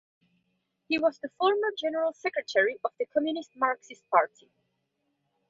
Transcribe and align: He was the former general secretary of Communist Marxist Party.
He 0.87 0.97
was 0.97 1.19
the 1.19 1.29
former 1.37 1.71
general 1.77 2.11
secretary 2.13 2.75
of 2.83 2.91
Communist 3.13 3.55
Marxist 3.55 4.01
Party. 4.09 4.49